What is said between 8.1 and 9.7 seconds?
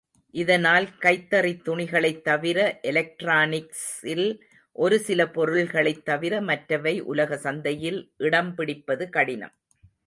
இடம் பிடிப்பது கடினம்.